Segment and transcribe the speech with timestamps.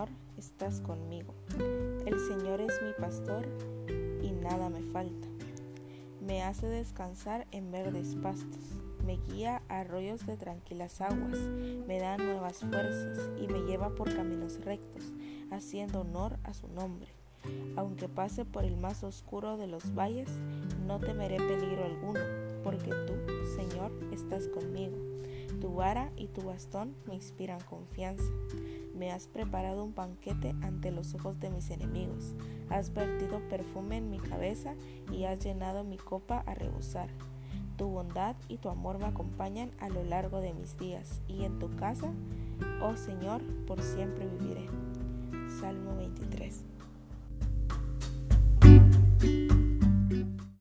[0.00, 1.34] Señor, estás conmigo.
[2.06, 3.46] El Señor es mi pastor
[4.22, 5.28] y nada me falta.
[6.22, 11.38] Me hace descansar en verdes pastos, me guía a arroyos de tranquilas aguas,
[11.86, 15.04] me da nuevas fuerzas y me lleva por caminos rectos,
[15.50, 17.08] haciendo honor a su nombre.
[17.76, 20.30] Aunque pase por el más oscuro de los valles,
[20.86, 22.20] no temeré peligro alguno,
[22.64, 23.14] porque tú,
[23.54, 24.96] Señor, estás conmigo.
[25.60, 28.32] Tu vara y tu bastón me inspiran confianza.
[29.00, 32.34] Me has preparado un banquete ante los ojos de mis enemigos.
[32.68, 34.74] Has vertido perfume en mi cabeza
[35.10, 37.08] y has llenado mi copa a rebosar.
[37.78, 41.58] Tu bondad y tu amor me acompañan a lo largo de mis días, y en
[41.58, 42.12] tu casa,
[42.82, 44.66] oh Señor, por siempre viviré.
[45.58, 46.62] Salmo 23.